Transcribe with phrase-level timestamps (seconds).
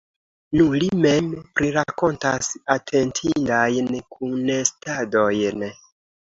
[0.59, 1.27] Nu, li mem
[1.59, 5.69] prirakontas atentindajn kunestadojn.